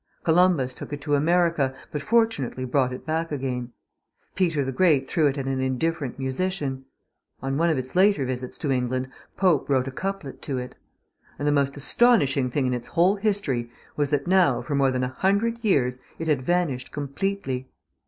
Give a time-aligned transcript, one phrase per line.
[0.23, 3.71] Columbus took it to America, but fortunately brought it back again;
[4.33, 6.85] Peter the Great threw it at an indifferent musician;
[7.39, 10.73] on one of its later visits to England Pope wrote a couplet to it.
[11.37, 15.03] And the most astonishing thing in its whole history was that now for more than
[15.03, 17.69] a hundred years it had vanished completely.